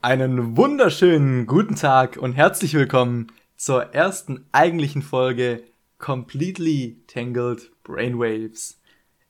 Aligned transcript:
Einen 0.00 0.56
wunderschönen 0.56 1.46
guten 1.46 1.74
Tag 1.74 2.18
und 2.18 2.34
herzlich 2.34 2.74
willkommen 2.74 3.32
zur 3.56 3.94
ersten 3.94 4.46
eigentlichen 4.52 5.02
Folge 5.02 5.64
Completely 5.98 7.02
Tangled 7.08 7.72
Brainwaves. 7.82 8.80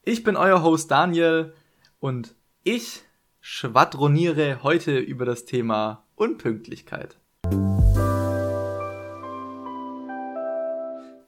Ich 0.02 0.24
bin 0.24 0.36
euer 0.36 0.62
Host 0.62 0.90
Daniel 0.90 1.54
und 2.00 2.34
ich 2.64 3.00
schwadroniere 3.40 4.62
heute 4.62 4.98
über 4.98 5.24
das 5.24 5.46
Thema 5.46 6.04
Unpünktlichkeit. 6.16 7.16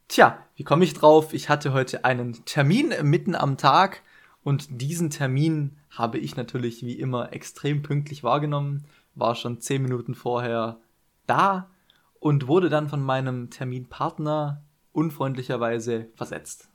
Tja, 0.08 0.44
wie 0.54 0.64
komme 0.64 0.84
ich 0.84 0.92
drauf? 0.92 1.32
Ich 1.32 1.48
hatte 1.48 1.72
heute 1.72 2.04
einen 2.04 2.44
Termin 2.44 2.92
mitten 3.04 3.34
am 3.34 3.56
Tag 3.56 4.02
und 4.42 4.82
diesen 4.82 5.08
Termin 5.08 5.78
habe 5.88 6.18
ich 6.18 6.36
natürlich 6.36 6.84
wie 6.84 6.98
immer 6.98 7.32
extrem 7.32 7.82
pünktlich 7.82 8.22
wahrgenommen, 8.22 8.84
war 9.20 9.34
schon 9.34 9.60
zehn 9.60 9.82
Minuten 9.82 10.14
vorher 10.14 10.80
da 11.26 11.70
und 12.18 12.48
wurde 12.48 12.68
dann 12.68 12.88
von 12.88 13.02
meinem 13.02 13.50
Terminpartner 13.50 14.64
unfreundlicherweise 14.92 16.08
versetzt. 16.14 16.68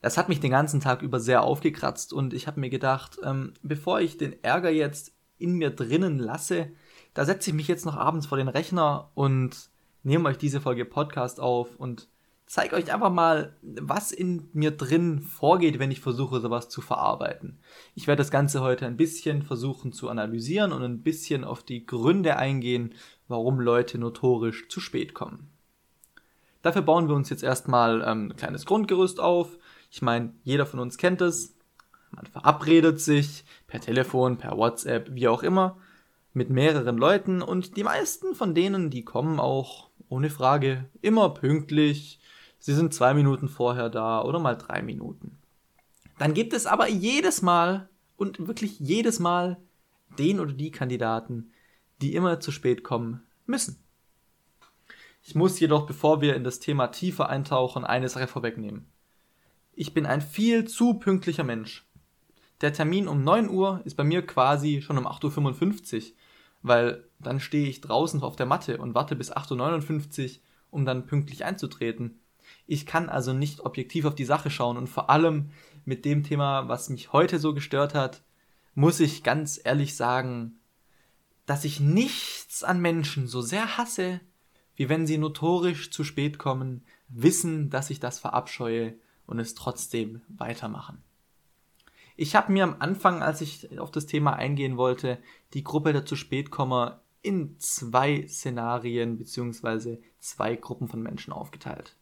Das 0.00 0.18
hat 0.18 0.28
mich 0.28 0.40
den 0.40 0.50
ganzen 0.50 0.80
Tag 0.80 1.02
über 1.02 1.20
sehr 1.20 1.42
aufgekratzt 1.42 2.12
und 2.12 2.34
ich 2.34 2.46
habe 2.46 2.60
mir 2.60 2.70
gedacht, 2.70 3.18
ähm, 3.22 3.54
bevor 3.62 4.00
ich 4.00 4.18
den 4.18 4.42
Ärger 4.42 4.70
jetzt 4.70 5.12
in 5.38 5.54
mir 5.54 5.70
drinnen 5.70 6.18
lasse, 6.18 6.70
da 7.14 7.24
setze 7.24 7.50
ich 7.50 7.56
mich 7.56 7.68
jetzt 7.68 7.86
noch 7.86 7.96
abends 7.96 8.26
vor 8.26 8.38
den 8.38 8.48
Rechner 8.48 9.10
und 9.14 9.70
nehme 10.02 10.28
euch 10.28 10.38
diese 10.38 10.60
Folge 10.60 10.84
Podcast 10.84 11.40
auf 11.40 11.76
und 11.76 12.08
zeige 12.52 12.76
euch 12.76 12.92
einfach 12.92 13.10
mal, 13.10 13.56
was 13.62 14.12
in 14.12 14.50
mir 14.52 14.72
drin 14.72 15.22
vorgeht, 15.22 15.78
wenn 15.78 15.90
ich 15.90 16.00
versuche, 16.00 16.38
sowas 16.38 16.68
zu 16.68 16.82
verarbeiten. 16.82 17.58
Ich 17.94 18.06
werde 18.06 18.20
das 18.20 18.30
Ganze 18.30 18.60
heute 18.60 18.84
ein 18.84 18.98
bisschen 18.98 19.40
versuchen 19.40 19.94
zu 19.94 20.10
analysieren 20.10 20.72
und 20.72 20.82
ein 20.82 21.02
bisschen 21.02 21.44
auf 21.44 21.62
die 21.62 21.86
Gründe 21.86 22.36
eingehen, 22.36 22.92
warum 23.26 23.58
Leute 23.58 23.96
notorisch 23.96 24.68
zu 24.68 24.80
spät 24.80 25.14
kommen. 25.14 25.48
Dafür 26.60 26.82
bauen 26.82 27.08
wir 27.08 27.14
uns 27.14 27.30
jetzt 27.30 27.42
erstmal 27.42 28.02
ähm, 28.02 28.32
ein 28.32 28.36
kleines 28.36 28.66
Grundgerüst 28.66 29.18
auf. 29.18 29.56
Ich 29.90 30.02
meine, 30.02 30.34
jeder 30.44 30.66
von 30.66 30.78
uns 30.78 30.98
kennt 30.98 31.22
es. 31.22 31.56
Man 32.10 32.26
verabredet 32.26 33.00
sich 33.00 33.46
per 33.66 33.80
Telefon, 33.80 34.36
per 34.36 34.58
WhatsApp, 34.58 35.14
wie 35.14 35.26
auch 35.26 35.42
immer, 35.42 35.78
mit 36.34 36.50
mehreren 36.50 36.98
Leuten 36.98 37.40
und 37.40 37.78
die 37.78 37.84
meisten 37.84 38.34
von 38.34 38.54
denen, 38.54 38.90
die 38.90 39.06
kommen 39.06 39.40
auch 39.40 39.88
ohne 40.10 40.28
Frage 40.28 40.84
immer 41.00 41.30
pünktlich, 41.30 42.18
Sie 42.64 42.74
sind 42.74 42.94
zwei 42.94 43.12
Minuten 43.12 43.48
vorher 43.48 43.90
da 43.90 44.22
oder 44.22 44.38
mal 44.38 44.54
drei 44.56 44.82
Minuten. 44.82 45.36
Dann 46.18 46.32
gibt 46.32 46.52
es 46.52 46.66
aber 46.66 46.88
jedes 46.88 47.42
Mal 47.42 47.88
und 48.16 48.46
wirklich 48.46 48.78
jedes 48.78 49.18
Mal 49.18 49.56
den 50.16 50.38
oder 50.38 50.52
die 50.52 50.70
Kandidaten, 50.70 51.50
die 52.00 52.14
immer 52.14 52.38
zu 52.38 52.52
spät 52.52 52.84
kommen 52.84 53.24
müssen. 53.46 53.82
Ich 55.24 55.34
muss 55.34 55.58
jedoch, 55.58 55.86
bevor 55.86 56.20
wir 56.20 56.36
in 56.36 56.44
das 56.44 56.60
Thema 56.60 56.86
tiefer 56.86 57.28
eintauchen, 57.28 57.82
eine 57.82 58.08
Sache 58.08 58.28
vorwegnehmen. 58.28 58.86
Ich 59.72 59.92
bin 59.92 60.06
ein 60.06 60.20
viel 60.20 60.64
zu 60.64 60.94
pünktlicher 60.94 61.42
Mensch. 61.42 61.84
Der 62.60 62.72
Termin 62.72 63.08
um 63.08 63.24
9 63.24 63.50
Uhr 63.50 63.80
ist 63.84 63.96
bei 63.96 64.04
mir 64.04 64.24
quasi 64.24 64.82
schon 64.82 64.98
um 64.98 65.08
8.55 65.08 65.96
Uhr, 65.96 66.16
weil 66.62 67.08
dann 67.18 67.40
stehe 67.40 67.68
ich 67.68 67.80
draußen 67.80 68.22
auf 68.22 68.36
der 68.36 68.46
Matte 68.46 68.78
und 68.78 68.94
warte 68.94 69.16
bis 69.16 69.32
8.59 69.32 70.36
Uhr, 70.36 70.40
um 70.70 70.84
dann 70.84 71.06
pünktlich 71.06 71.44
einzutreten. 71.44 72.20
Ich 72.66 72.86
kann 72.86 73.08
also 73.08 73.32
nicht 73.32 73.60
objektiv 73.60 74.04
auf 74.04 74.14
die 74.14 74.24
Sache 74.24 74.50
schauen 74.50 74.76
und 74.76 74.88
vor 74.88 75.10
allem 75.10 75.50
mit 75.84 76.04
dem 76.04 76.22
Thema, 76.22 76.68
was 76.68 76.88
mich 76.88 77.12
heute 77.12 77.38
so 77.38 77.54
gestört 77.54 77.94
hat, 77.94 78.22
muss 78.74 79.00
ich 79.00 79.22
ganz 79.22 79.60
ehrlich 79.62 79.96
sagen, 79.96 80.60
dass 81.46 81.64
ich 81.64 81.80
nichts 81.80 82.62
an 82.64 82.80
Menschen 82.80 83.26
so 83.26 83.40
sehr 83.40 83.76
hasse, 83.76 84.20
wie 84.76 84.88
wenn 84.88 85.06
sie 85.06 85.18
notorisch 85.18 85.90
zu 85.90 86.04
spät 86.04 86.38
kommen, 86.38 86.84
wissen, 87.08 87.68
dass 87.68 87.90
ich 87.90 88.00
das 88.00 88.18
verabscheue 88.18 88.94
und 89.26 89.38
es 89.38 89.54
trotzdem 89.54 90.22
weitermachen. 90.28 91.02
Ich 92.16 92.36
habe 92.36 92.52
mir 92.52 92.64
am 92.64 92.76
Anfang, 92.78 93.22
als 93.22 93.40
ich 93.40 93.78
auf 93.78 93.90
das 93.90 94.06
Thema 94.06 94.34
eingehen 94.34 94.76
wollte, 94.76 95.18
die 95.54 95.64
Gruppe 95.64 95.92
der 95.92 96.06
zu 96.06 96.16
spät 96.16 96.50
in 97.22 97.58
zwei 97.58 98.26
Szenarien 98.28 99.18
bzw. 99.18 99.98
zwei 100.18 100.56
Gruppen 100.56 100.88
von 100.88 101.02
Menschen 101.02 101.32
aufgeteilt 101.32 101.96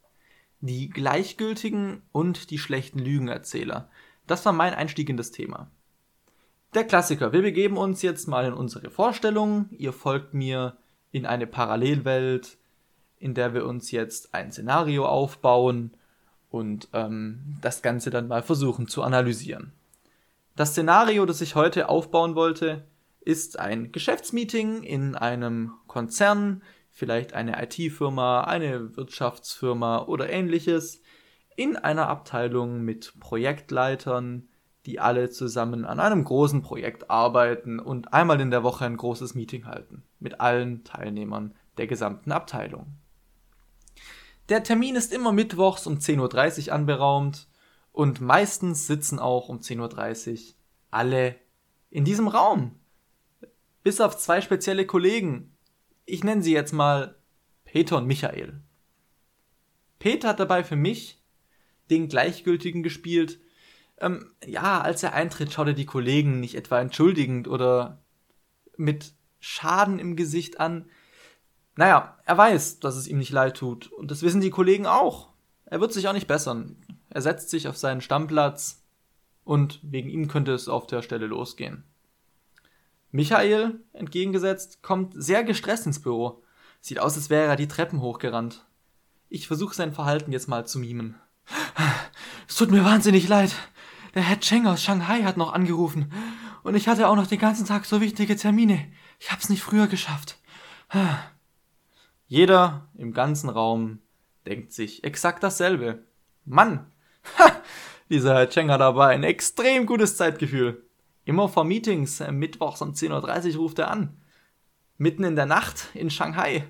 die 0.61 0.89
gleichgültigen 0.89 2.01
und 2.11 2.51
die 2.51 2.59
schlechten 2.59 2.99
Lügenerzähler. 2.99 3.89
Das 4.27 4.45
war 4.45 4.53
mein 4.53 4.73
Einstieg 4.73 5.09
in 5.09 5.17
das 5.17 5.31
Thema. 5.31 5.69
Der 6.73 6.85
Klassiker. 6.85 7.33
Wir 7.33 7.41
begeben 7.41 7.77
uns 7.77 8.01
jetzt 8.01 8.27
mal 8.27 8.45
in 8.45 8.53
unsere 8.53 8.89
Vorstellung. 8.89 9.67
Ihr 9.71 9.91
folgt 9.91 10.33
mir 10.33 10.77
in 11.11 11.25
eine 11.25 11.47
Parallelwelt, 11.47 12.57
in 13.19 13.33
der 13.33 13.53
wir 13.53 13.65
uns 13.65 13.91
jetzt 13.91 14.33
ein 14.33 14.51
Szenario 14.51 15.05
aufbauen 15.05 15.91
und 16.49 16.87
ähm, 16.93 17.57
das 17.61 17.81
Ganze 17.81 18.09
dann 18.09 18.27
mal 18.27 18.43
versuchen 18.43 18.87
zu 18.87 19.03
analysieren. 19.03 19.73
Das 20.55 20.71
Szenario, 20.71 21.25
das 21.25 21.41
ich 21.41 21.55
heute 21.55 21.89
aufbauen 21.89 22.35
wollte, 22.35 22.83
ist 23.21 23.59
ein 23.59 23.91
Geschäftsmeeting 23.91 24.83
in 24.83 25.15
einem 25.15 25.73
Konzern, 25.87 26.61
vielleicht 26.91 27.33
eine 27.33 27.61
IT-Firma, 27.63 28.41
eine 28.43 28.95
Wirtschaftsfirma 28.95 30.03
oder 30.03 30.29
ähnliches, 30.29 31.01
in 31.55 31.75
einer 31.77 32.07
Abteilung 32.07 32.81
mit 32.81 33.13
Projektleitern, 33.19 34.47
die 34.85 34.99
alle 34.99 35.29
zusammen 35.29 35.85
an 35.85 35.99
einem 35.99 36.23
großen 36.23 36.61
Projekt 36.61 37.09
arbeiten 37.09 37.79
und 37.79 38.13
einmal 38.13 38.41
in 38.41 38.51
der 38.51 38.63
Woche 38.63 38.85
ein 38.85 38.97
großes 38.97 39.35
Meeting 39.35 39.65
halten 39.65 40.03
mit 40.19 40.41
allen 40.41 40.83
Teilnehmern 40.83 41.53
der 41.77 41.87
gesamten 41.87 42.31
Abteilung. 42.31 42.97
Der 44.49 44.63
Termin 44.63 44.95
ist 44.95 45.13
immer 45.13 45.31
mittwochs 45.31 45.87
um 45.87 45.97
10.30 45.97 46.67
Uhr 46.67 46.73
anberaumt 46.73 47.47
und 47.91 48.21
meistens 48.21 48.87
sitzen 48.87 49.19
auch 49.19 49.49
um 49.49 49.59
10.30 49.59 50.31
Uhr 50.31 50.53
alle 50.89 51.35
in 51.89 52.05
diesem 52.05 52.27
Raum. 52.27 52.79
Bis 53.83 54.01
auf 54.01 54.17
zwei 54.17 54.41
spezielle 54.41 54.85
Kollegen, 54.85 55.50
ich 56.05 56.23
nenne 56.23 56.41
sie 56.41 56.53
jetzt 56.53 56.73
mal 56.73 57.15
Peter 57.65 57.97
und 57.97 58.07
Michael. 58.07 58.61
Peter 59.99 60.29
hat 60.29 60.39
dabei 60.39 60.63
für 60.63 60.75
mich 60.75 61.21
den 61.89 62.07
Gleichgültigen 62.07 62.83
gespielt. 62.83 63.39
Ähm, 63.99 64.33
ja, 64.45 64.81
als 64.81 65.03
er 65.03 65.13
eintritt, 65.13 65.53
schaut 65.53 65.67
er 65.67 65.73
die 65.73 65.85
Kollegen 65.85 66.39
nicht 66.39 66.55
etwa 66.55 66.79
entschuldigend 66.81 67.47
oder 67.47 68.01
mit 68.77 69.13
Schaden 69.39 69.99
im 69.99 70.15
Gesicht 70.15 70.59
an. 70.59 70.89
Naja, 71.75 72.17
er 72.25 72.37
weiß, 72.37 72.79
dass 72.79 72.95
es 72.95 73.07
ihm 73.07 73.17
nicht 73.17 73.31
leid 73.31 73.57
tut. 73.57 73.91
Und 73.91 74.11
das 74.11 74.21
wissen 74.23 74.41
die 74.41 74.49
Kollegen 74.49 74.85
auch. 74.85 75.29
Er 75.65 75.79
wird 75.79 75.93
sich 75.93 76.07
auch 76.07 76.13
nicht 76.13 76.27
bessern. 76.27 76.77
Er 77.09 77.21
setzt 77.21 77.49
sich 77.49 77.67
auf 77.67 77.77
seinen 77.77 78.01
Stammplatz 78.01 78.83
und 79.43 79.79
wegen 79.83 80.09
ihm 80.09 80.27
könnte 80.27 80.53
es 80.53 80.67
auf 80.67 80.87
der 80.87 81.01
Stelle 81.01 81.27
losgehen. 81.27 81.83
Michael, 83.11 83.79
entgegengesetzt, 83.93 84.81
kommt 84.81 85.13
sehr 85.15 85.43
gestresst 85.43 85.85
ins 85.85 86.01
Büro. 86.01 86.43
Sieht 86.79 86.99
aus, 86.99 87.15
als 87.15 87.29
wäre 87.29 87.47
er 87.47 87.55
die 87.55 87.67
Treppen 87.67 88.01
hochgerannt. 88.01 88.65
Ich 89.29 89.47
versuche 89.47 89.75
sein 89.75 89.93
Verhalten 89.93 90.31
jetzt 90.31 90.47
mal 90.47 90.65
zu 90.65 90.79
mimen. 90.79 91.15
Es 92.47 92.57
tut 92.57 92.69
mir 92.69 92.83
wahnsinnig 92.83 93.29
leid. 93.29 93.55
Der 94.13 94.23
Herr 94.23 94.41
Cheng 94.41 94.67
aus 94.67 94.83
Shanghai 94.83 95.23
hat 95.23 95.37
noch 95.37 95.53
angerufen. 95.53 96.11
Und 96.63 96.75
ich 96.75 96.89
hatte 96.89 97.07
auch 97.07 97.15
noch 97.15 97.27
den 97.27 97.39
ganzen 97.39 97.65
Tag 97.65 97.85
so 97.85 98.01
wichtige 98.01 98.35
Termine. 98.35 98.91
Ich 99.19 99.31
hab's 99.31 99.47
nicht 99.47 99.63
früher 99.63 99.87
geschafft. 99.87 100.37
Jeder 102.27 102.89
im 102.95 103.13
ganzen 103.13 103.49
Raum 103.49 103.99
denkt 104.45 104.73
sich 104.73 105.05
exakt 105.05 105.43
dasselbe. 105.43 106.03
Mann! 106.43 106.91
dieser 108.09 108.35
Herr 108.35 108.49
Cheng 108.49 108.69
hat 108.69 108.81
aber 108.81 109.07
ein 109.07 109.23
extrem 109.23 109.85
gutes 109.85 110.17
Zeitgefühl. 110.17 110.85
Immer 111.23 111.49
vor 111.49 111.63
Meetings, 111.63 112.19
äh, 112.19 112.31
mittwochs 112.31 112.81
um 112.81 112.93
10.30 112.93 113.53
Uhr 113.53 113.61
ruft 113.61 113.79
er 113.79 113.91
an. 113.91 114.21
Mitten 114.97 115.23
in 115.23 115.35
der 115.35 115.45
Nacht 115.45 115.89
in 115.93 116.09
Shanghai. 116.09 116.67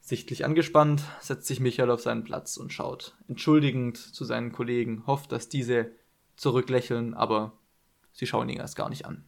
Sichtlich 0.00 0.44
angespannt 0.44 1.02
setzt 1.20 1.46
sich 1.46 1.60
Michael 1.60 1.90
auf 1.90 2.00
seinen 2.00 2.24
Platz 2.24 2.56
und 2.56 2.72
schaut 2.72 3.14
entschuldigend 3.28 3.98
zu 3.98 4.24
seinen 4.24 4.52
Kollegen, 4.52 5.06
hofft, 5.06 5.32
dass 5.32 5.48
diese 5.48 5.92
zurücklächeln, 6.36 7.14
aber 7.14 7.52
sie 8.12 8.26
schauen 8.26 8.48
ihn 8.48 8.58
erst 8.58 8.76
gar 8.76 8.88
nicht 8.88 9.04
an. 9.04 9.24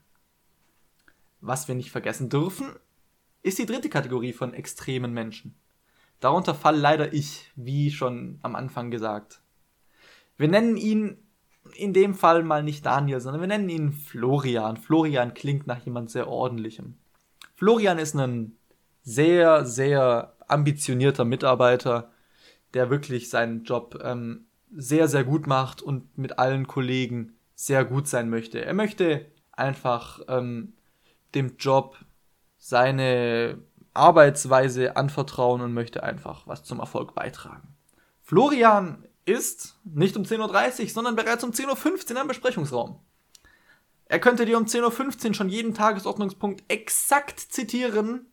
Was 1.41 1.69
wir 1.69 1.75
nicht 1.75 1.91
vergessen 1.91 2.31
dürfen, 2.31 2.75
ist 3.43 3.59
die 3.59 3.67
dritte 3.67 3.89
Kategorie 3.89 4.33
von 4.33 4.55
extremen 4.55 5.13
Menschen. 5.13 5.55
Darunter 6.21 6.55
fall 6.55 6.77
leider 6.77 7.13
ich, 7.13 7.51
wie 7.57 7.91
schon 7.91 8.39
am 8.43 8.55
Anfang 8.55 8.91
gesagt. 8.91 9.41
Wir 10.37 10.49
nennen 10.49 10.77
ihn 10.77 11.19
in 11.75 11.93
dem 11.93 12.15
Fall 12.15 12.43
mal 12.43 12.63
nicht 12.63 12.87
Daniel, 12.87 13.21
sondern 13.21 13.41
wir 13.41 13.49
nennen 13.49 13.69
ihn 13.69 13.93
Florian. 13.93 14.77
Florian 14.77 15.35
klingt 15.35 15.67
nach 15.67 15.85
jemand 15.85 16.11
sehr 16.11 16.29
ordentlichem. 16.29 16.97
Florian 17.55 17.99
ist 17.99 18.15
ein 18.15 18.57
sehr, 19.03 19.65
sehr 19.65 20.35
ambitionierter 20.49 21.25
Mitarbeiter, 21.25 22.11
der 22.75 22.91
wirklich 22.91 23.31
seinen 23.31 23.65
Job 23.65 24.01
ähm, 24.03 24.47
sehr, 24.75 25.09
sehr 25.09 25.25
gut 25.25 25.47
macht 25.47 25.83
und 25.83 26.17
mit 26.17 26.39
allen 26.39 26.67
Kollegen 26.67 27.35
sehr 27.55 27.85
gut 27.85 28.09
sein 28.09 28.31
möchte. 28.31 28.65
Er 28.65 28.75
möchte 28.75 29.27
einfach 29.53 30.21
ähm, 30.29 30.75
dem 31.35 31.57
Job 31.59 31.99
seine 32.59 33.59
Arbeitsweise 33.93 34.97
anvertrauen 34.97 35.61
und 35.61 35.75
möchte 35.75 36.03
einfach 36.03 36.47
was 36.47 36.63
zum 36.63 36.79
Erfolg 36.79 37.15
beitragen. 37.15 37.75
Florian 38.23 39.05
ist 39.31 39.79
nicht 39.85 40.17
um 40.17 40.25
10.30 40.25 40.83
Uhr, 40.83 40.89
sondern 40.89 41.17
bereits 41.17 41.45
um 41.45 41.51
10.15 41.51 42.15
Uhr 42.15 42.21
im 42.21 42.29
Besprechungsraum. 42.29 43.01
Er 44.07 44.19
könnte 44.19 44.45
dir 44.45 44.59
um 44.59 44.65
10.15 44.65 45.29
Uhr 45.29 45.35
schon 45.35 45.49
jeden 45.49 45.75
Tagesordnungspunkt 45.75 46.65
exakt 46.69 47.41
zitieren. 47.41 48.27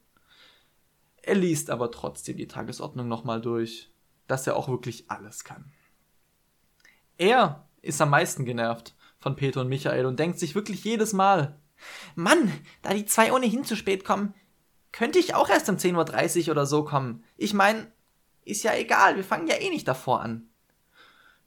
Er 1.21 1.35
liest 1.35 1.69
aber 1.69 1.91
trotzdem 1.91 2.37
die 2.37 2.47
Tagesordnung 2.47 3.07
nochmal 3.07 3.41
durch, 3.41 3.91
dass 4.27 4.47
er 4.47 4.55
auch 4.55 4.69
wirklich 4.69 5.09
alles 5.09 5.43
kann. 5.43 5.71
Er 7.17 7.67
ist 7.81 8.01
am 8.01 8.09
meisten 8.09 8.45
genervt 8.45 8.95
von 9.19 9.35
Peter 9.35 9.61
und 9.61 9.67
Michael 9.67 10.05
und 10.05 10.19
denkt 10.19 10.39
sich 10.39 10.55
wirklich 10.55 10.83
jedes 10.83 11.13
Mal, 11.13 11.59
Mann, 12.15 12.51
da 12.81 12.93
die 12.93 13.05
zwei 13.05 13.31
ohnehin 13.33 13.63
zu 13.63 13.75
spät 13.75 14.03
kommen, 14.03 14.33
könnte 14.91 15.19
ich 15.19 15.35
auch 15.35 15.49
erst 15.49 15.69
um 15.69 15.75
10.30 15.75 16.45
Uhr 16.45 16.51
oder 16.51 16.65
so 16.65 16.83
kommen. 16.83 17.23
Ich 17.35 17.53
meine, 17.53 17.91
ist 18.45 18.63
ja 18.63 18.73
egal, 18.75 19.15
wir 19.15 19.23
fangen 19.23 19.47
ja 19.47 19.55
eh 19.55 19.69
nicht 19.69 19.87
davor 19.87 20.21
an. 20.21 20.49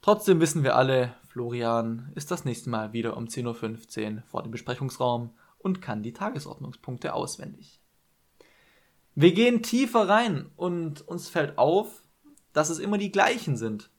Trotzdem 0.02 0.40
wissen 0.40 0.62
wir 0.62 0.76
alle, 0.76 1.14
Florian 1.28 2.10
ist 2.14 2.30
das 2.30 2.44
nächste 2.44 2.70
Mal 2.70 2.92
wieder 2.92 3.16
um 3.16 3.26
10.15 3.26 4.16
Uhr 4.16 4.22
vor 4.22 4.42
dem 4.42 4.50
Besprechungsraum 4.50 5.34
und 5.58 5.82
kann 5.82 6.02
die 6.02 6.12
Tagesordnungspunkte 6.12 7.12
auswendig. 7.12 7.80
Wir 9.14 9.32
gehen 9.32 9.62
tiefer 9.62 10.08
rein 10.08 10.50
und 10.56 11.06
uns 11.06 11.28
fällt 11.28 11.58
auf, 11.58 12.02
dass 12.52 12.70
es 12.70 12.78
immer 12.78 12.96
die 12.96 13.12
gleichen 13.12 13.56
sind. 13.56 13.90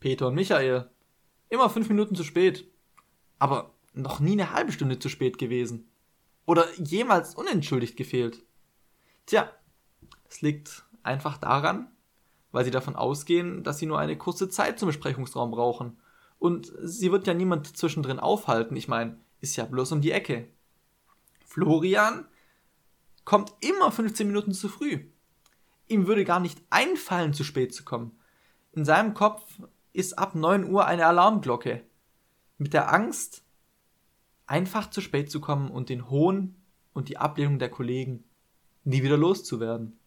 Peter 0.00 0.28
und 0.28 0.34
Michael. 0.34 0.88
Immer 1.48 1.68
fünf 1.70 1.88
Minuten 1.88 2.14
zu 2.14 2.24
spät. 2.24 2.70
Aber 3.38 3.74
noch 3.94 4.20
nie 4.20 4.32
eine 4.32 4.52
halbe 4.52 4.72
Stunde 4.72 4.98
zu 4.98 5.08
spät 5.08 5.38
gewesen. 5.38 5.88
Oder 6.46 6.66
jemals 6.78 7.34
unentschuldigt 7.34 7.96
gefehlt. 7.96 8.42
Tja, 9.26 9.50
es 10.28 10.40
liegt 10.40 10.84
einfach 11.02 11.38
daran, 11.38 11.90
weil 12.52 12.64
sie 12.64 12.70
davon 12.70 12.96
ausgehen, 12.96 13.62
dass 13.62 13.78
sie 13.78 13.86
nur 13.86 13.98
eine 13.98 14.16
kurze 14.16 14.48
Zeit 14.48 14.78
zum 14.78 14.86
Besprechungsraum 14.86 15.50
brauchen. 15.50 15.98
Und 16.38 16.72
sie 16.82 17.10
wird 17.12 17.26
ja 17.26 17.34
niemand 17.34 17.76
zwischendrin 17.76 18.20
aufhalten. 18.20 18.76
Ich 18.76 18.88
meine, 18.88 19.18
ist 19.40 19.56
ja 19.56 19.64
bloß 19.64 19.92
um 19.92 20.00
die 20.00 20.12
Ecke. 20.12 20.48
Florian 21.44 22.26
kommt 23.24 23.52
immer 23.60 23.90
15 23.90 24.26
Minuten 24.26 24.52
zu 24.52 24.68
früh. 24.68 25.06
Ihm 25.88 26.06
würde 26.06 26.24
gar 26.24 26.40
nicht 26.40 26.62
einfallen, 26.70 27.32
zu 27.32 27.44
spät 27.44 27.74
zu 27.74 27.84
kommen. 27.84 28.18
In 28.72 28.84
seinem 28.84 29.14
Kopf 29.14 29.42
ist 29.92 30.18
ab 30.18 30.34
9 30.34 30.70
Uhr 30.70 30.86
eine 30.86 31.06
Alarmglocke. 31.06 31.82
Mit 32.58 32.74
der 32.74 32.92
Angst, 32.92 33.42
einfach 34.46 34.90
zu 34.90 35.00
spät 35.00 35.30
zu 35.30 35.40
kommen 35.40 35.70
und 35.70 35.88
den 35.88 36.10
Hohn 36.10 36.56
und 36.92 37.08
die 37.08 37.18
Ablehnung 37.18 37.58
der 37.58 37.70
Kollegen 37.70 38.24
nie 38.84 39.02
wieder 39.02 39.16
loszuwerden. 39.16 39.98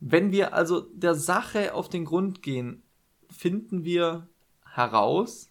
Wenn 0.00 0.32
wir 0.32 0.54
also 0.54 0.80
der 0.80 1.14
Sache 1.14 1.74
auf 1.74 1.88
den 1.88 2.04
Grund 2.04 2.42
gehen, 2.42 2.82
finden 3.30 3.84
wir 3.84 4.28
heraus, 4.64 5.50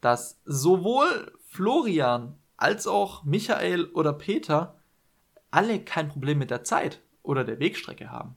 dass 0.00 0.40
sowohl 0.44 1.32
Florian 1.46 2.36
als 2.56 2.86
auch 2.86 3.24
Michael 3.24 3.86
oder 3.86 4.12
Peter 4.12 4.78
alle 5.50 5.84
kein 5.84 6.08
Problem 6.08 6.38
mit 6.38 6.50
der 6.50 6.64
Zeit 6.64 7.02
oder 7.22 7.44
der 7.44 7.60
Wegstrecke 7.60 8.10
haben. 8.10 8.36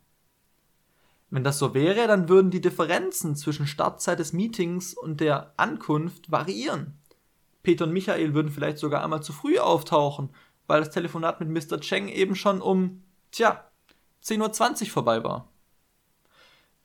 Wenn 1.30 1.44
das 1.44 1.57
so 1.57 1.74
wäre, 1.74 2.07
dann 2.07 2.30
würden 2.30 2.52
die 2.52 2.62
Differenzen 2.62 3.36
zwischen 3.36 3.68
Startzeit 3.68 4.19
des 4.19 4.34
Meetings 4.34 4.94
und 4.94 5.22
der 5.22 5.54
Ankunft 5.57 6.31
variieren. 6.31 7.00
Peter 7.63 7.86
und 7.86 7.94
Michael 7.94 8.34
würden 8.34 8.52
vielleicht 8.52 8.78
sogar 8.78 9.04
einmal 9.04 9.24
zu 9.24 9.34
früh 9.34 9.57
auftauchen, 9.57 10.30
weil 10.68 10.81
das 10.81 10.92
Telefonat 10.92 11.40
mit 11.40 11.50
Mr. 11.50 11.80
Cheng 11.80 12.10
eben 12.10 12.36
schon 12.36 12.62
um, 12.62 13.04
tja, 13.31 13.66
10.20 14.25 14.81
Uhr 14.81 14.88
vorbei 14.88 15.24
war. 15.24 15.51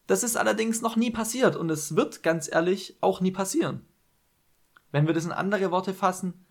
Das 0.06 0.22
ist 0.22 0.36
allerdings 0.36 0.82
noch 0.82 0.96
nie 0.96 1.10
passiert 1.10 1.56
und 1.56 1.70
es 1.70 1.96
wird 1.96 2.22
ganz 2.22 2.52
ehrlich 2.52 2.98
auch 3.00 3.20
nie 3.20 3.30
passieren. 3.30 3.86
Wenn 4.90 5.06
wir 5.06 5.14
das 5.14 5.24
in 5.24 5.32
andere 5.32 5.70
Worte 5.70 5.94
fassen, 5.94 6.44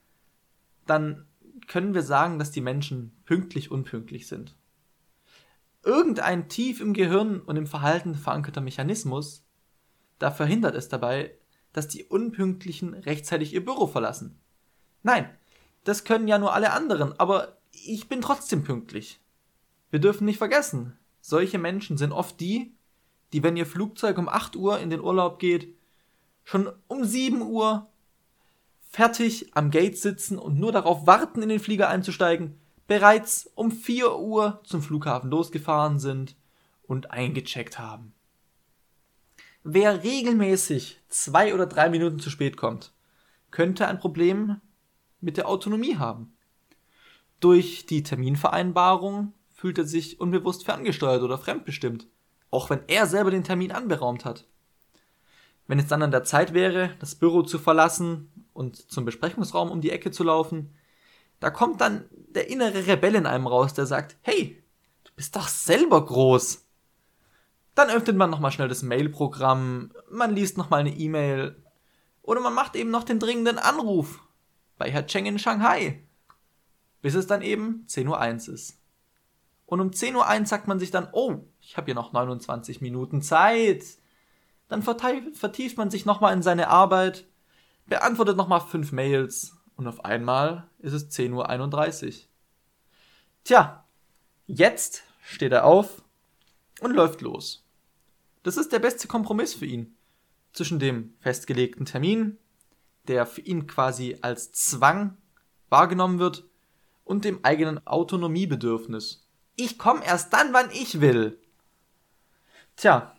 dann 0.85 1.27
können 1.67 1.93
wir 1.93 2.03
sagen, 2.03 2.39
dass 2.39 2.51
die 2.51 2.61
Menschen 2.61 3.11
pünktlich 3.25 3.69
unpünktlich 3.69 4.27
sind. 4.27 4.55
Irgendein 5.83 6.49
tief 6.49 6.81
im 6.81 6.93
Gehirn 6.93 7.41
und 7.41 7.57
im 7.57 7.67
Verhalten 7.67 8.15
verankerter 8.15 8.61
Mechanismus, 8.61 9.45
da 10.17 10.31
verhindert 10.31 10.75
es 10.75 10.89
dabei, 10.89 11.37
dass 11.71 11.87
die 11.87 12.05
Unpünktlichen 12.05 12.93
rechtzeitig 12.93 13.53
ihr 13.53 13.63
Büro 13.63 13.87
verlassen. 13.87 14.39
Nein, 15.03 15.29
das 15.83 16.03
können 16.03 16.27
ja 16.27 16.39
nur 16.39 16.53
alle 16.53 16.71
anderen, 16.71 17.17
aber 17.19 17.59
ich 17.71 18.09
bin 18.09 18.21
trotzdem 18.21 18.63
pünktlich. 18.63 19.21
Wir 19.91 19.99
dürfen 19.99 20.25
nicht 20.25 20.37
vergessen, 20.37 20.97
solche 21.21 21.57
Menschen 21.57 21.97
sind 21.97 22.11
oft 22.11 22.39
die, 22.39 22.73
die, 23.33 23.43
wenn 23.43 23.57
ihr 23.57 23.65
Flugzeug 23.65 24.17
um 24.17 24.29
8 24.29 24.55
Uhr 24.55 24.79
in 24.79 24.89
den 24.89 25.01
Urlaub 25.01 25.39
geht, 25.39 25.75
schon 26.43 26.71
um 26.87 27.03
7 27.03 27.41
Uhr 27.41 27.87
fertig 28.81 29.55
am 29.55 29.69
Gate 29.69 29.97
sitzen 29.97 30.39
und 30.39 30.59
nur 30.59 30.71
darauf 30.71 31.05
warten, 31.05 31.43
in 31.43 31.49
den 31.49 31.59
Flieger 31.59 31.89
einzusteigen, 31.89 32.59
bereits 32.87 33.49
um 33.55 33.71
4 33.71 34.17
Uhr 34.17 34.61
zum 34.63 34.81
Flughafen 34.81 35.29
losgefahren 35.29 35.99
sind 35.99 36.35
und 36.87 37.11
eingecheckt 37.11 37.77
haben. 37.77 38.13
Wer 39.63 40.03
regelmäßig 40.03 41.01
zwei 41.09 41.53
oder 41.53 41.67
drei 41.67 41.89
Minuten 41.89 42.19
zu 42.19 42.29
spät 42.29 42.57
kommt, 42.57 42.93
könnte 43.51 43.87
ein 43.87 43.99
Problem 43.99 44.59
mit 45.21 45.37
der 45.37 45.47
Autonomie 45.47 45.97
haben. 45.97 46.33
Durch 47.39 47.85
die 47.85 48.03
Terminvereinbarung 48.03 49.33
fühlt 49.59 49.77
er 49.77 49.85
sich 49.85 50.21
unbewusst 50.21 50.63
ferngesteuert 50.63 51.21
oder 51.21 51.37
fremdbestimmt, 51.37 52.07
auch 52.49 52.69
wenn 52.69 52.79
er 52.87 53.07
selber 53.07 53.29
den 53.29 53.43
Termin 53.43 53.73
anberaumt 53.73 54.23
hat. 54.23 54.47
Wenn 55.67 55.79
es 55.79 55.87
dann 55.87 56.01
an 56.01 56.11
der 56.11 56.23
Zeit 56.23 56.53
wäre, 56.53 56.95
das 56.99 57.15
Büro 57.15 57.41
zu 57.41 57.59
verlassen 57.59 58.31
und 58.53 58.77
zum 58.89 59.03
Besprechungsraum 59.03 59.69
um 59.69 59.81
die 59.81 59.91
Ecke 59.91 60.11
zu 60.11 60.23
laufen, 60.23 60.73
da 61.41 61.49
kommt 61.49 61.81
dann 61.81 62.05
der 62.29 62.49
innere 62.49 62.87
Rebell 62.87 63.15
in 63.15 63.25
einem 63.25 63.47
raus, 63.47 63.73
der 63.73 63.85
sagt, 63.85 64.15
hey, 64.21 64.63
du 65.03 65.11
bist 65.17 65.35
doch 65.35 65.49
selber 65.49 66.05
groß. 66.05 66.65
Dann 67.75 67.89
öffnet 67.89 68.15
man 68.15 68.29
nochmal 68.29 68.53
schnell 68.53 68.69
das 68.69 68.81
Mail-Programm, 68.81 69.91
man 70.09 70.33
liest 70.33 70.57
nochmal 70.57 70.79
eine 70.79 70.95
E-Mail 70.95 71.61
oder 72.21 72.39
man 72.39 72.53
macht 72.53 72.77
eben 72.77 72.91
noch 72.91 73.03
den 73.03 73.19
dringenden 73.19 73.57
Anruf 73.57 74.21
bei 74.77 74.89
Herr 74.89 75.05
Cheng 75.05 75.25
in 75.25 75.37
Shanghai, 75.37 76.01
bis 77.01 77.13
es 77.13 77.27
dann 77.27 77.41
eben 77.41 77.83
10.01 77.89 78.47
Uhr 78.47 78.53
ist. 78.53 78.78
Und 79.69 79.81
um 79.81 79.91
10.01 79.91 80.39
Uhr 80.39 80.45
sagt 80.47 80.67
man 80.67 80.79
sich 80.79 80.89
dann, 80.89 81.09
oh, 81.11 81.45
ich 81.61 81.77
habe 81.77 81.85
hier 81.85 81.93
noch 81.93 82.11
29 82.11 82.81
Minuten 82.81 83.21
Zeit. 83.21 83.83
Dann 84.67 84.81
vertieft 84.81 85.77
man 85.77 85.91
sich 85.91 86.07
nochmal 86.07 86.33
in 86.33 86.41
seine 86.41 86.69
Arbeit, 86.69 87.27
beantwortet 87.85 88.35
nochmal 88.35 88.61
fünf 88.61 88.91
Mails 88.91 89.55
und 89.75 89.85
auf 89.85 90.03
einmal 90.05 90.67
ist 90.79 90.93
es 90.93 91.11
10.31 91.11 92.07
Uhr. 92.07 92.13
Tja, 93.43 93.85
jetzt 94.47 95.03
steht 95.23 95.51
er 95.51 95.65
auf 95.65 96.01
und 96.81 96.95
läuft 96.95 97.21
los. 97.21 97.63
Das 98.41 98.57
ist 98.57 98.71
der 98.71 98.79
beste 98.79 99.07
Kompromiss 99.07 99.53
für 99.53 99.67
ihn. 99.67 99.95
Zwischen 100.51 100.79
dem 100.79 101.13
festgelegten 101.19 101.85
Termin, 101.85 102.39
der 103.07 103.27
für 103.27 103.41
ihn 103.41 103.67
quasi 103.67 104.17
als 104.21 104.51
Zwang 104.51 105.15
wahrgenommen 105.69 106.17
wird, 106.17 106.45
und 107.03 107.23
dem 107.23 107.43
eigenen 107.45 107.85
Autonomiebedürfnis. 107.85 109.28
Ich 109.59 109.77
komme 109.77 110.05
erst 110.05 110.31
dann, 110.31 110.53
wann 110.53 110.71
ich 110.71 111.01
will. 111.01 111.37
Tja, 112.77 113.13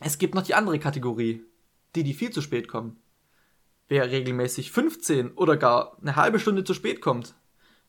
es 0.00 0.18
gibt 0.18 0.34
noch 0.34 0.42
die 0.42 0.56
andere 0.56 0.80
Kategorie, 0.80 1.44
die, 1.94 2.02
die 2.02 2.12
viel 2.12 2.30
zu 2.30 2.42
spät 2.42 2.66
kommen. 2.66 3.00
Wer 3.86 4.10
regelmäßig 4.10 4.72
15 4.72 5.34
oder 5.34 5.56
gar 5.56 5.96
eine 6.00 6.16
halbe 6.16 6.40
Stunde 6.40 6.64
zu 6.64 6.74
spät 6.74 7.00
kommt, 7.00 7.36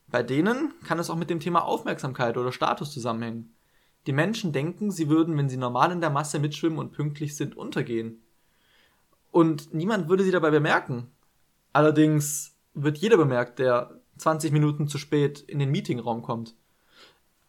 bei 0.06 0.22
denen 0.22 0.74
kann 0.84 1.00
es 1.00 1.10
auch 1.10 1.16
mit 1.16 1.28
dem 1.28 1.40
Thema 1.40 1.64
Aufmerksamkeit 1.64 2.36
oder 2.36 2.52
Status 2.52 2.92
zusammenhängen. 2.92 3.56
Die 4.06 4.12
Menschen 4.12 4.52
denken, 4.52 4.92
sie 4.92 5.08
würden, 5.08 5.36
wenn 5.36 5.48
sie 5.48 5.56
normal 5.56 5.90
in 5.90 6.00
der 6.00 6.10
Masse 6.10 6.38
mitschwimmen 6.38 6.78
und 6.78 6.92
pünktlich 6.92 7.34
sind, 7.34 7.56
untergehen. 7.56 8.22
Und 9.32 9.74
niemand 9.74 10.08
würde 10.08 10.22
sie 10.22 10.30
dabei 10.30 10.52
bemerken. 10.52 11.10
Allerdings 11.72 12.56
wird 12.74 12.98
jeder 12.98 13.16
bemerkt, 13.16 13.58
der 13.58 14.00
20 14.18 14.52
Minuten 14.52 14.86
zu 14.86 14.98
spät 14.98 15.40
in 15.40 15.58
den 15.58 15.72
Meetingraum 15.72 16.22
kommt. 16.22 16.54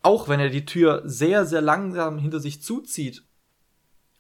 Auch 0.02 0.28
wenn 0.28 0.40
er 0.40 0.50
die 0.50 0.66
Tür 0.66 1.02
sehr, 1.06 1.46
sehr 1.46 1.62
langsam 1.62 2.18
hinter 2.18 2.40
sich 2.40 2.62
zuzieht 2.62 3.24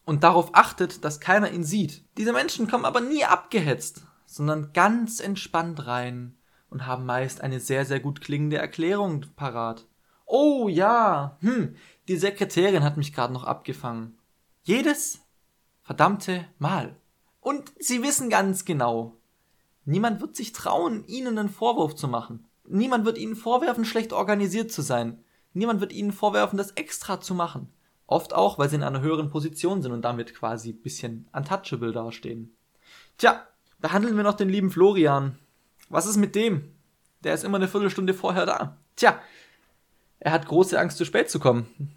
und 0.05 0.23
darauf 0.23 0.51
achtet, 0.53 1.03
dass 1.03 1.19
keiner 1.19 1.51
ihn 1.51 1.63
sieht. 1.63 2.03
Diese 2.17 2.33
Menschen 2.33 2.69
kommen 2.69 2.85
aber 2.85 3.01
nie 3.01 3.25
abgehetzt, 3.25 4.05
sondern 4.25 4.71
ganz 4.73 5.19
entspannt 5.19 5.85
rein 5.85 6.37
und 6.69 6.85
haben 6.85 7.05
meist 7.05 7.41
eine 7.41 7.59
sehr, 7.59 7.85
sehr 7.85 7.99
gut 7.99 8.21
klingende 8.21 8.57
Erklärung 8.57 9.25
parat. 9.35 9.85
Oh 10.25 10.67
ja, 10.67 11.37
hm, 11.41 11.75
die 12.07 12.17
Sekretärin 12.17 12.83
hat 12.83 12.97
mich 12.97 13.13
gerade 13.13 13.33
noch 13.33 13.43
abgefangen. 13.43 14.17
Jedes 14.63 15.21
verdammte 15.83 16.45
Mal. 16.59 16.95
Und 17.39 17.71
sie 17.79 18.03
wissen 18.03 18.29
ganz 18.29 18.65
genau, 18.65 19.15
niemand 19.85 20.19
wird 20.19 20.35
sich 20.35 20.51
trauen, 20.51 21.05
ihnen 21.07 21.37
einen 21.37 21.49
Vorwurf 21.49 21.95
zu 21.95 22.07
machen. 22.07 22.45
niemand 22.65 23.05
wird 23.05 23.17
ihnen 23.17 23.37
vorwerfen, 23.37 23.85
schlecht 23.85 24.11
organisiert 24.11 24.71
zu 24.71 24.81
sein. 24.81 25.23
Niemand 25.57 25.81
wird 25.81 25.91
ihnen 25.91 26.11
vorwerfen, 26.11 26.57
das 26.57 26.71
extra 26.71 27.19
zu 27.19 27.33
machen. 27.33 27.69
Oft 28.05 28.33
auch, 28.33 28.59
weil 28.59 28.69
sie 28.69 28.75
in 28.75 28.83
einer 28.83 29.01
höheren 29.01 29.31
Position 29.31 29.81
sind 29.81 29.91
und 29.91 30.03
damit 30.03 30.35
quasi 30.35 30.69
ein 30.69 30.81
bisschen 30.81 31.27
untouchable 31.33 31.91
dastehen. 31.91 32.55
Tja, 33.17 33.41
behandeln 33.79 34.15
wir 34.15 34.23
noch 34.23 34.35
den 34.35 34.49
lieben 34.49 34.69
Florian. 34.69 35.39
Was 35.89 36.05
ist 36.05 36.17
mit 36.17 36.35
dem? 36.35 36.75
Der 37.23 37.33
ist 37.33 37.43
immer 37.43 37.57
eine 37.57 37.67
Viertelstunde 37.67 38.13
vorher 38.13 38.45
da. 38.45 38.77
Tja, 38.95 39.19
er 40.19 40.31
hat 40.31 40.47
große 40.47 40.79
Angst, 40.79 40.97
zu 40.97 41.05
spät 41.05 41.29
zu 41.31 41.39
kommen. 41.39 41.91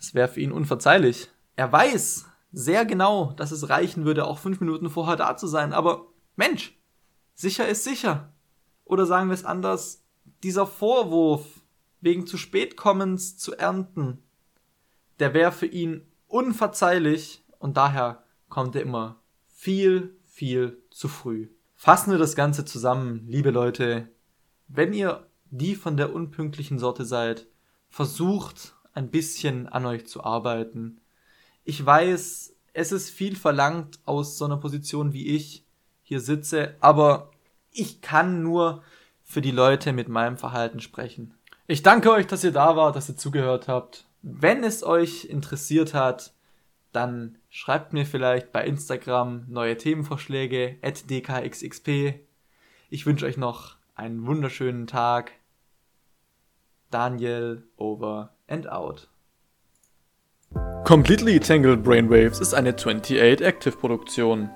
Es 0.00 0.14
wäre 0.14 0.28
für 0.28 0.40
ihn 0.40 0.52
unverzeihlich. 0.52 1.28
Er 1.56 1.70
weiß 1.70 2.24
sehr 2.52 2.86
genau, 2.86 3.32
dass 3.32 3.50
es 3.50 3.68
reichen 3.68 4.06
würde, 4.06 4.26
auch 4.26 4.38
fünf 4.38 4.60
Minuten 4.60 4.88
vorher 4.88 5.16
da 5.16 5.36
zu 5.36 5.46
sein, 5.46 5.74
aber 5.74 6.06
Mensch, 6.36 6.74
sicher 7.34 7.68
ist 7.68 7.84
sicher. 7.84 8.32
Oder 8.86 9.04
sagen 9.04 9.28
wir 9.28 9.34
es 9.34 9.44
anders, 9.44 10.04
dieser 10.42 10.66
Vorwurf, 10.66 11.44
wegen 12.00 12.26
zu 12.26 12.36
spät 12.36 12.76
kommens 12.76 13.36
zu 13.36 13.56
ernten, 13.56 14.22
der 15.18 15.34
wäre 15.34 15.52
für 15.52 15.66
ihn 15.66 16.06
unverzeihlich 16.26 17.42
und 17.58 17.76
daher 17.76 18.24
kommt 18.48 18.76
er 18.76 18.82
immer 18.82 19.20
viel, 19.48 20.16
viel 20.24 20.82
zu 20.90 21.08
früh. 21.08 21.48
Fassen 21.74 22.10
wir 22.10 22.18
das 22.18 22.36
Ganze 22.36 22.64
zusammen, 22.64 23.24
liebe 23.26 23.50
Leute. 23.50 24.08
Wenn 24.68 24.92
ihr 24.92 25.26
die 25.50 25.74
von 25.74 25.96
der 25.96 26.14
unpünktlichen 26.14 26.78
Sorte 26.78 27.04
seid, 27.04 27.46
versucht 27.88 28.74
ein 28.92 29.10
bisschen 29.10 29.66
an 29.66 29.86
euch 29.86 30.06
zu 30.06 30.22
arbeiten. 30.24 31.00
Ich 31.64 31.84
weiß, 31.84 32.54
es 32.72 32.92
ist 32.92 33.10
viel 33.10 33.36
verlangt 33.36 34.00
aus 34.04 34.38
so 34.38 34.44
einer 34.44 34.58
Position 34.58 35.12
wie 35.12 35.28
ich 35.28 35.64
hier 36.02 36.20
sitze, 36.20 36.76
aber 36.80 37.30
ich 37.70 38.00
kann 38.00 38.42
nur 38.42 38.82
für 39.22 39.40
die 39.40 39.50
Leute 39.50 39.92
mit 39.92 40.08
meinem 40.08 40.36
Verhalten 40.36 40.80
sprechen. 40.80 41.34
Ich 41.70 41.82
danke 41.82 42.10
euch, 42.10 42.26
dass 42.26 42.44
ihr 42.44 42.50
da 42.50 42.76
wart, 42.76 42.96
dass 42.96 43.10
ihr 43.10 43.18
zugehört 43.18 43.68
habt. 43.68 44.06
Wenn 44.22 44.64
es 44.64 44.82
euch 44.82 45.26
interessiert 45.26 45.92
hat, 45.92 46.32
dann 46.92 47.36
schreibt 47.50 47.92
mir 47.92 48.06
vielleicht 48.06 48.52
bei 48.52 48.64
Instagram 48.64 49.44
neue 49.48 49.76
Themenvorschläge 49.76 50.78
at 50.80 51.10
dkxxp. 51.10 52.14
Ich 52.88 53.04
wünsche 53.04 53.26
euch 53.26 53.36
noch 53.36 53.76
einen 53.94 54.26
wunderschönen 54.26 54.86
Tag. 54.86 55.32
Daniel 56.90 57.64
over 57.76 58.32
and 58.48 58.66
out. 58.66 59.10
Completely 60.86 61.38
Tangled 61.38 61.84
Brainwaves 61.84 62.40
ist 62.40 62.54
eine 62.54 62.70
28 62.70 63.20
Active 63.42 63.76
Produktion. 63.76 64.48